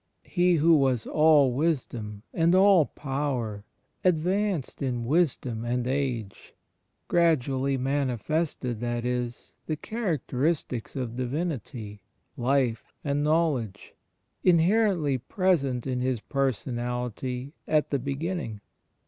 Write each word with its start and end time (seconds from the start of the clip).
He 0.25 0.55
who 0.55 0.75
was 0.77 1.05
all 1.05 1.53
Wis 1.53 1.85
dom 1.85 2.23
and 2.33 2.55
all 2.55 2.87
Power 2.87 3.63
"advanced 4.03 4.81
in 4.81 5.05
wisdom 5.05 5.63
and 5.63 5.85
age" 5.85 6.55
*— 6.69 6.87
gradually 7.07 7.77
manifested, 7.77 8.79
that 8.79 9.05
is, 9.05 9.53
the 9.67 9.75
characteristics 9.75 10.95
of 10.95 11.15
Divinity— 11.17 12.01
Life 12.35 12.83
and 13.03 13.23
Knowledge— 13.23 13.93
inherently 14.53 15.19
present 15.19 15.85
in 15.85 16.01
His 16.01 16.19
Personality 16.19 17.53
at 17.67 17.91
the 17.91 17.99
beginning. 17.99 18.59